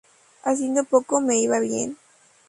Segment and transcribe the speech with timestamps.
[0.43, 1.95] Haciendo poco me iba bien.